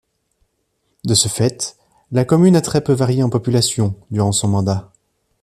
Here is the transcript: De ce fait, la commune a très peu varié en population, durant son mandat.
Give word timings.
De 1.05 1.13
ce 1.13 1.27
fait, 1.27 1.77
la 2.11 2.25
commune 2.25 2.55
a 2.55 2.61
très 2.61 2.81
peu 2.83 2.91
varié 2.91 3.21
en 3.21 3.29
population, 3.29 3.95
durant 4.09 4.31
son 4.31 4.47
mandat. 4.47 4.91